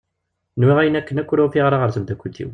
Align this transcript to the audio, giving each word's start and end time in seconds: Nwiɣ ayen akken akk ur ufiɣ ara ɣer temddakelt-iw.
Nwiɣ 0.59 0.77
ayen 0.79 0.99
akken 0.99 1.19
akk 1.21 1.29
ur 1.33 1.43
ufiɣ 1.45 1.63
ara 1.65 1.77
ɣer 1.81 1.91
temddakelt-iw. 1.91 2.49